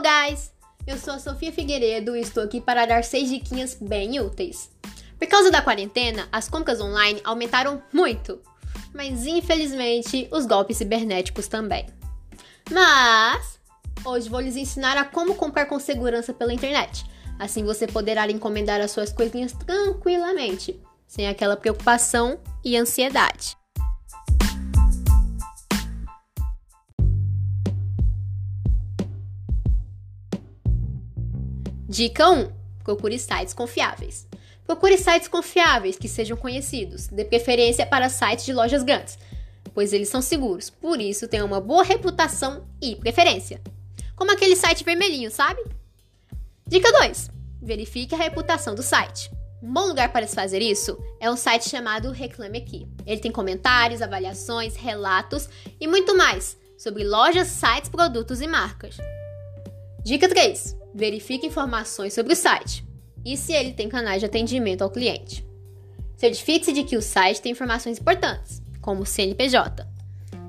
Hello, 0.00 0.30
guys! 0.30 0.50
Eu 0.86 0.96
sou 0.96 1.12
a 1.12 1.18
Sofia 1.18 1.52
Figueiredo 1.52 2.16
e 2.16 2.22
estou 2.22 2.42
aqui 2.42 2.58
para 2.58 2.86
dar 2.86 3.04
seis 3.04 3.28
diquinhas 3.28 3.76
bem 3.78 4.18
úteis. 4.18 4.70
Por 5.18 5.28
causa 5.28 5.50
da 5.50 5.60
quarentena, 5.60 6.26
as 6.32 6.48
compras 6.48 6.80
online 6.80 7.20
aumentaram 7.22 7.82
muito, 7.92 8.40
mas 8.94 9.26
infelizmente 9.26 10.26
os 10.32 10.46
golpes 10.46 10.78
cibernéticos 10.78 11.48
também. 11.48 11.84
Mas 12.70 13.60
hoje 14.02 14.30
vou 14.30 14.40
lhes 14.40 14.56
ensinar 14.56 14.96
a 14.96 15.04
como 15.04 15.34
comprar 15.34 15.66
com 15.66 15.78
segurança 15.78 16.32
pela 16.32 16.54
internet. 16.54 17.04
Assim 17.38 17.62
você 17.62 17.86
poderá 17.86 18.26
encomendar 18.30 18.80
as 18.80 18.92
suas 18.92 19.12
coisinhas 19.12 19.52
tranquilamente, 19.52 20.80
sem 21.06 21.28
aquela 21.28 21.58
preocupação 21.58 22.40
e 22.64 22.74
ansiedade. 22.74 23.59
Dica 31.90 32.30
1: 32.30 32.52
procure 32.84 33.18
sites 33.18 33.52
confiáveis. 33.52 34.24
Procure 34.64 34.96
sites 34.96 35.26
confiáveis 35.26 35.96
que 35.98 36.06
sejam 36.06 36.36
conhecidos, 36.36 37.08
de 37.08 37.24
preferência 37.24 37.84
para 37.84 38.08
sites 38.08 38.44
de 38.44 38.52
lojas 38.52 38.84
grandes, 38.84 39.18
pois 39.74 39.92
eles 39.92 40.08
são 40.08 40.22
seguros, 40.22 40.70
por 40.70 41.00
isso 41.00 41.26
tenham 41.26 41.48
uma 41.48 41.60
boa 41.60 41.82
reputação 41.82 42.64
e 42.80 42.94
preferência. 42.94 43.60
Como 44.14 44.30
aquele 44.30 44.54
site 44.54 44.84
vermelhinho, 44.84 45.32
sabe? 45.32 45.60
Dica 46.64 46.92
2: 46.92 47.28
verifique 47.60 48.14
a 48.14 48.18
reputação 48.18 48.72
do 48.72 48.84
site. 48.84 49.28
Um 49.60 49.72
bom 49.72 49.88
lugar 49.88 50.12
para 50.12 50.28
se 50.28 50.36
fazer 50.36 50.62
isso 50.62 50.96
é 51.18 51.28
um 51.28 51.36
site 51.36 51.68
chamado 51.68 52.12
Reclame 52.12 52.58
Aqui. 52.58 52.86
Ele 53.04 53.20
tem 53.20 53.32
comentários, 53.32 54.00
avaliações, 54.00 54.76
relatos 54.76 55.48
e 55.80 55.88
muito 55.88 56.16
mais 56.16 56.56
sobre 56.78 57.02
lojas, 57.02 57.48
sites, 57.48 57.90
produtos 57.90 58.40
e 58.40 58.46
marcas. 58.46 58.96
Dica 60.02 60.28
3: 60.28 60.76
verifique 60.94 61.46
informações 61.46 62.14
sobre 62.14 62.32
o 62.32 62.36
site 62.36 62.84
e 63.24 63.36
se 63.36 63.52
ele 63.52 63.72
tem 63.72 63.88
canais 63.88 64.20
de 64.20 64.26
atendimento 64.26 64.82
ao 64.82 64.90
cliente. 64.90 65.46
Certifique-se 66.16 66.72
de 66.72 66.84
que 66.84 66.96
o 66.96 67.02
site 67.02 67.42
tem 67.42 67.52
informações 67.52 67.98
importantes, 67.98 68.62
como 68.80 69.02
o 69.02 69.06
CNPJ. 69.06 69.86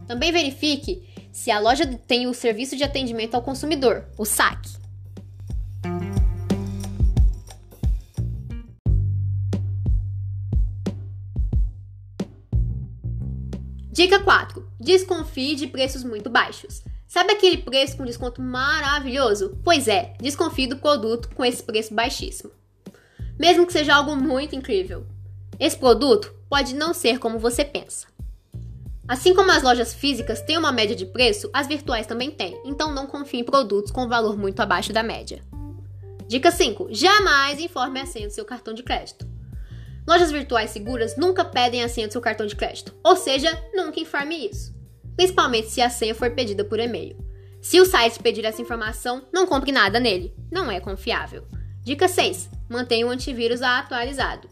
Também 0.07 0.31
verifique 0.31 1.03
se 1.31 1.51
a 1.51 1.59
loja 1.59 1.85
tem 1.85 2.27
o 2.27 2.33
serviço 2.33 2.75
de 2.77 2.83
atendimento 2.83 3.35
ao 3.35 3.41
consumidor, 3.41 4.05
o 4.17 4.25
SAC. 4.25 4.81
Dica 13.91 14.19
4. 14.19 14.65
Desconfie 14.79 15.55
de 15.55 15.67
preços 15.67 16.03
muito 16.03 16.29
baixos. 16.29 16.81
Sabe 17.11 17.33
aquele 17.33 17.57
preço 17.57 17.97
com 17.97 18.05
desconto 18.05 18.41
maravilhoso? 18.41 19.59
Pois 19.65 19.89
é, 19.89 20.13
desconfie 20.21 20.65
do 20.65 20.77
produto 20.77 21.27
com 21.35 21.43
esse 21.43 21.61
preço 21.61 21.93
baixíssimo. 21.93 22.53
Mesmo 23.37 23.67
que 23.67 23.73
seja 23.73 23.95
algo 23.95 24.15
muito 24.15 24.55
incrível. 24.55 25.05
Esse 25.59 25.75
produto 25.75 26.33
pode 26.49 26.73
não 26.73 26.93
ser 26.93 27.19
como 27.19 27.37
você 27.37 27.65
pensa. 27.65 28.07
Assim 29.05 29.35
como 29.35 29.51
as 29.51 29.61
lojas 29.61 29.93
físicas 29.93 30.41
têm 30.41 30.57
uma 30.57 30.71
média 30.71 30.95
de 30.95 31.05
preço, 31.05 31.49
as 31.51 31.67
virtuais 31.67 32.07
também 32.07 32.31
têm, 32.31 32.57
então 32.63 32.93
não 32.93 33.05
confie 33.05 33.39
em 33.39 33.43
produtos 33.43 33.91
com 33.91 34.07
valor 34.07 34.37
muito 34.37 34.61
abaixo 34.61 34.93
da 34.93 35.03
média. 35.03 35.43
Dica 36.29 36.49
5. 36.49 36.93
Jamais 36.93 37.59
informe 37.59 37.99
a 37.99 38.05
senha 38.05 38.27
do 38.27 38.33
seu 38.33 38.45
cartão 38.45 38.73
de 38.73 38.83
crédito. 38.83 39.27
Lojas 40.07 40.31
virtuais 40.31 40.69
seguras 40.69 41.17
nunca 41.17 41.43
pedem 41.43 41.83
a 41.83 41.89
senha 41.89 42.07
do 42.07 42.13
seu 42.13 42.21
cartão 42.21 42.47
de 42.47 42.55
crédito, 42.55 42.95
ou 43.03 43.17
seja, 43.17 43.51
nunca 43.73 43.99
informe 43.99 44.47
isso 44.47 44.79
principalmente 45.15 45.69
se 45.69 45.81
a 45.81 45.89
senha 45.89 46.15
for 46.15 46.31
pedida 46.31 46.63
por 46.63 46.79
e-mail. 46.79 47.17
Se 47.61 47.79
o 47.79 47.85
site 47.85 48.19
pedir 48.19 48.43
essa 48.43 48.61
informação, 48.61 49.23
não 49.31 49.45
compre 49.45 49.71
nada 49.71 49.99
nele, 49.99 50.33
não 50.51 50.71
é 50.71 50.79
confiável. 50.79 51.45
Dica 51.83 52.07
6. 52.07 52.49
Mantenha 52.69 53.05
o 53.05 53.09
antivírus 53.09 53.61
atualizado. 53.61 54.47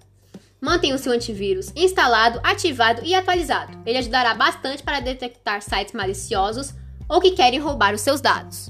Mantenha 0.62 0.96
o 0.96 0.98
seu 0.98 1.12
antivírus 1.14 1.72
instalado, 1.76 2.40
ativado 2.44 3.02
e 3.04 3.16
atualizado. 3.16 3.82
Ele 3.86 3.98
ajudará 3.98 4.34
bastante 4.34 4.84
para 4.84 5.00
detectar 5.00 5.62
sites 5.62 5.94
maliciosos 5.94 6.74
ou 7.08 7.22
que 7.22 7.32
querem 7.32 7.60
roubar 7.60 7.94
os 7.94 8.02
seus 8.02 8.20
dados. 8.22 8.70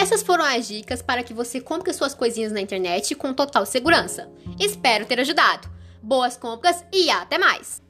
Essas 0.00 0.22
foram 0.22 0.46
as 0.46 0.66
dicas 0.66 1.02
para 1.02 1.22
que 1.22 1.34
você 1.34 1.60
compre 1.60 1.92
suas 1.92 2.14
coisinhas 2.14 2.50
na 2.50 2.60
internet 2.62 3.14
com 3.14 3.34
total 3.34 3.66
segurança. 3.66 4.30
Espero 4.58 5.04
ter 5.04 5.20
ajudado. 5.20 5.68
Boas 6.02 6.38
compras 6.38 6.82
e 6.90 7.10
até 7.10 7.36
mais! 7.36 7.82